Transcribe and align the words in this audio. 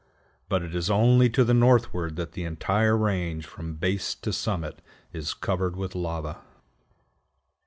But 0.49 0.63
it 0.63 0.73
is 0.73 0.89
only 0.89 1.29
to 1.29 1.43
the 1.43 1.53
northward 1.53 2.15
that 2.15 2.31
the 2.31 2.43
entire 2.43 2.97
range, 2.97 3.45
from 3.45 3.75
base 3.75 4.15
to 4.15 4.33
summit, 4.33 4.81
is 5.13 5.35
covered 5.35 5.75
with 5.75 5.93
lava. 5.93 6.39